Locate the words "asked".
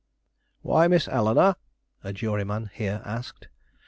3.05-3.49